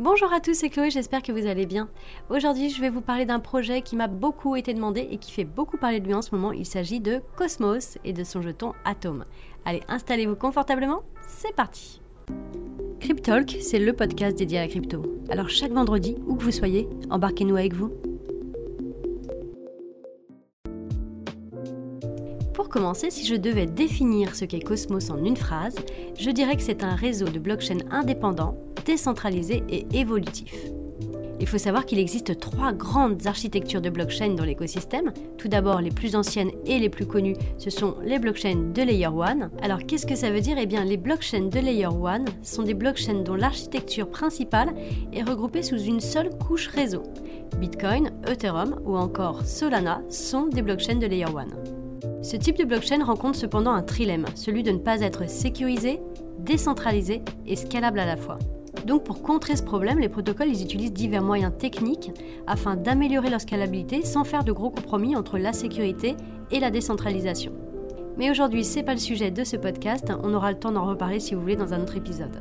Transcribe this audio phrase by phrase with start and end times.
[0.00, 1.88] Bonjour à tous, c'est Chloé, j'espère que vous allez bien.
[2.28, 5.44] Aujourd'hui, je vais vous parler d'un projet qui m'a beaucoup été demandé et qui fait
[5.44, 6.50] beaucoup parler de lui en ce moment.
[6.50, 9.24] Il s'agit de Cosmos et de son jeton Atom.
[9.64, 12.02] Allez, installez-vous confortablement, c'est parti.
[12.98, 15.02] Cryptalk, c'est le podcast dédié à la crypto.
[15.30, 17.92] Alors chaque vendredi, où que vous soyez, embarquez-nous avec vous.
[22.74, 25.76] Commencer, si je devais définir ce qu'est Cosmos en une phrase,
[26.18, 30.52] je dirais que c'est un réseau de blockchain indépendant décentralisé et évolutif.
[31.38, 35.12] Il faut savoir qu'il existe trois grandes architectures de blockchain dans l'écosystème.
[35.38, 39.06] Tout d'abord, les plus anciennes et les plus connues, ce sont les blockchains de Layer
[39.06, 39.50] 1.
[39.62, 40.56] Alors qu'est-ce que ça veut dire?
[40.58, 44.74] Eh bien, les blockchains de Layer 1 sont des blockchains dont l'architecture principale
[45.12, 47.04] est regroupée sous une seule couche réseau.
[47.60, 51.83] Bitcoin, Ethereum ou encore Solana sont des blockchains de Layer 1.
[52.24, 56.00] Ce type de blockchain rencontre cependant un trilemme, celui de ne pas être sécurisé,
[56.38, 58.38] décentralisé et scalable à la fois.
[58.86, 62.12] Donc pour contrer ce problème, les protocoles utilisent divers moyens techniques
[62.46, 66.16] afin d'améliorer leur scalabilité sans faire de gros compromis entre la sécurité
[66.50, 67.52] et la décentralisation.
[68.16, 71.20] Mais aujourd'hui, c'est pas le sujet de ce podcast, on aura le temps d'en reparler
[71.20, 72.40] si vous voulez dans un autre épisode.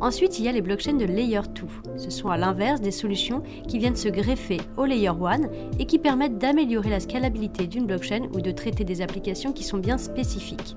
[0.00, 1.62] Ensuite, il y a les blockchains de Layer 2.
[1.96, 5.40] Ce sont à l'inverse des solutions qui viennent se greffer au Layer 1
[5.78, 9.78] et qui permettent d'améliorer la scalabilité d'une blockchain ou de traiter des applications qui sont
[9.78, 10.76] bien spécifiques.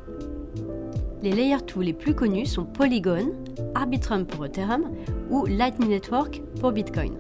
[1.22, 3.34] Les Layer 2 les plus connus sont Polygon,
[3.76, 4.90] Arbitrum pour Ethereum
[5.30, 7.18] ou Lightning Network pour Bitcoin.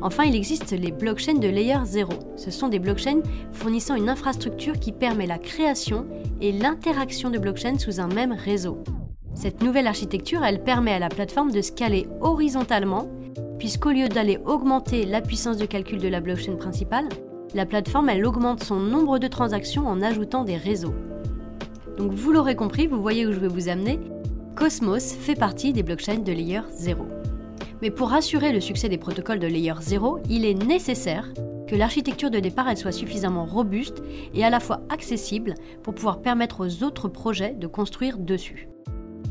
[0.00, 2.12] Enfin, il existe les blockchains de Layer 0.
[2.36, 3.20] Ce sont des blockchains
[3.52, 6.06] fournissant une infrastructure qui permet la création
[6.40, 8.82] et l'interaction de blockchains sous un même réseau.
[9.40, 13.08] Cette nouvelle architecture, permet à la plateforme de scaler horizontalement,
[13.60, 17.08] puisqu'au lieu d'aller augmenter la puissance de calcul de la blockchain principale,
[17.54, 20.92] la plateforme, augmente son nombre de transactions en ajoutant des réseaux.
[21.96, 24.00] Donc vous l'aurez compris, vous voyez où je veux vous amener,
[24.56, 27.06] Cosmos fait partie des blockchains de Layer 0.
[27.80, 31.32] Mais pour assurer le succès des protocoles de Layer 0, il est nécessaire
[31.68, 34.02] que l'architecture de départ soit suffisamment robuste
[34.34, 35.54] et à la fois accessible
[35.84, 38.68] pour pouvoir permettre aux autres projets de construire dessus.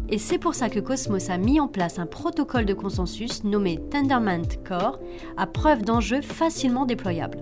[0.10, 3.78] Et c'est pour ça que Cosmos a mis en place un protocole de consensus nommé
[3.92, 5.00] Tendermint Core
[5.36, 7.42] à preuve d'enjeux facilement déployables.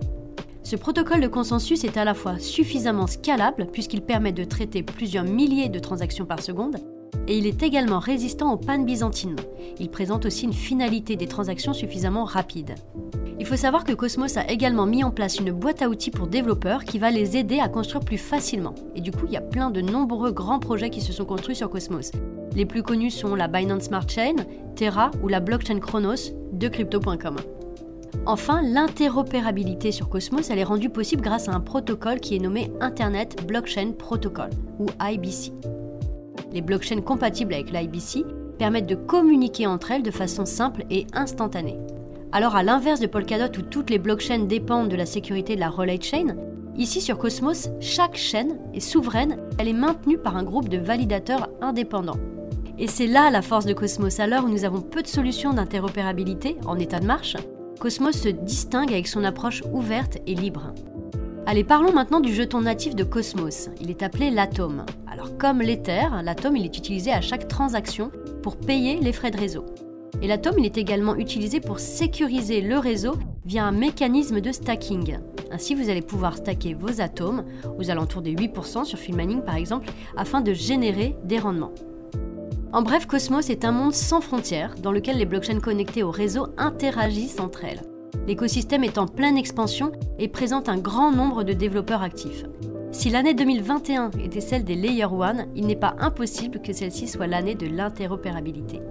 [0.64, 5.26] Ce protocole de consensus est à la fois suffisamment scalable puisqu'il permet de traiter plusieurs
[5.26, 6.78] milliers de transactions par seconde
[7.28, 9.36] et il est également résistant aux pannes byzantines.
[9.80, 12.74] Il présente aussi une finalité des transactions suffisamment rapide.
[13.38, 16.28] Il faut savoir que Cosmos a également mis en place une boîte à outils pour
[16.28, 18.76] développeurs qui va les aider à construire plus facilement.
[18.96, 21.56] Et du coup, il y a plein de nombreux grands projets qui se sont construits
[21.56, 22.12] sur Cosmos.
[22.56, 24.36] Les plus connus sont la Binance Smart Chain,
[24.76, 27.36] Terra ou la blockchain Chronos de crypto.com.
[28.26, 32.72] Enfin, l'interopérabilité sur Cosmos elle est rendue possible grâce à un protocole qui est nommé
[32.80, 35.52] Internet Blockchain Protocol, ou IBC.
[36.54, 38.24] Les blockchains compatibles avec l'IBC
[38.58, 41.78] permettent de communiquer entre elles de façon simple et instantanée.
[42.36, 45.70] Alors à l'inverse de Polkadot où toutes les blockchains dépendent de la sécurité de la
[45.70, 46.36] relay chain,
[46.76, 51.48] ici sur Cosmos, chaque chaîne est souveraine, elle est maintenue par un groupe de validateurs
[51.62, 52.20] indépendants.
[52.78, 54.20] Et c'est là la force de Cosmos.
[54.20, 57.38] À l'heure où nous avons peu de solutions d'interopérabilité en état de marche,
[57.80, 60.74] Cosmos se distingue avec son approche ouverte et libre.
[61.46, 63.70] Allez, parlons maintenant du jeton natif de Cosmos.
[63.80, 64.86] Il est appelé l'atome.
[65.10, 68.12] Alors comme l'Ether, l'atome est utilisé à chaque transaction
[68.44, 69.64] pour payer les frais de réseau.
[70.22, 73.16] Et l'atome il est également utilisé pour sécuriser le réseau
[73.46, 75.18] via un mécanisme de stacking.
[75.52, 77.46] Ainsi, vous allez pouvoir stacker vos atomes
[77.78, 81.74] aux alentours des 8% sur Filmaning par exemple, afin de générer des rendements.
[82.74, 86.48] En bref, Cosmos est un monde sans frontières dans lequel les blockchains connectées au réseau
[86.58, 87.82] interagissent entre elles.
[88.28, 92.46] L'écosystème est en pleine expansion et présente un grand nombre de développeurs actifs.
[92.92, 97.28] Si l'année 2021 était celle des Layer 1, il n'est pas impossible que celle-ci soit
[97.28, 98.82] l'année de l'interopérabilité.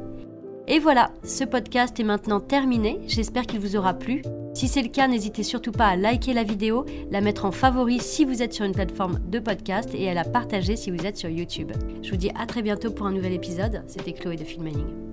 [0.67, 4.23] Et voilà, ce podcast est maintenant terminé, j'espère qu'il vous aura plu.
[4.55, 7.99] Si c'est le cas, n'hésitez surtout pas à liker la vidéo, la mettre en favori
[8.01, 11.19] si vous êtes sur une plateforme de podcast et à la partager si vous êtes
[11.19, 11.73] sur YouTube.
[12.03, 13.83] Je vous dis à très bientôt pour un nouvel épisode.
[13.89, 15.04] C'était Chloé de Filming.